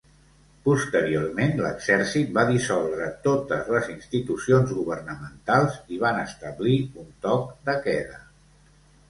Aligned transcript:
Posteriorment, 0.67 1.51
l'exèrcit 1.65 2.31
va 2.37 2.45
dissoldre 2.51 3.09
totes 3.27 3.69
les 3.75 3.91
institucions 3.97 4.73
governamentals 4.79 5.79
i 5.97 6.01
van 6.07 6.19
establir 6.25 6.75
un 7.07 7.15
toc 7.29 7.47
de 7.71 7.79
queda. 7.87 8.21